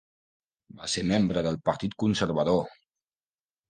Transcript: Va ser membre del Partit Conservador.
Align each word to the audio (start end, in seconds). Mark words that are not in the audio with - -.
Va 0.79 0.89
ser 0.95 1.05
membre 1.13 1.45
del 1.51 1.61
Partit 1.71 1.97
Conservador. 2.07 2.63